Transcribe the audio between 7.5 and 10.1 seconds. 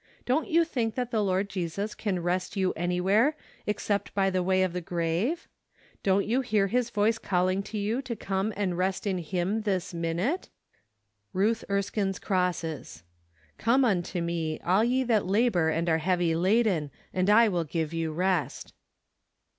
to you to come and rest in Him this